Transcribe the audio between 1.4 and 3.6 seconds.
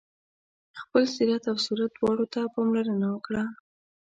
او صورت دواړو ته پاملرنه وکړه.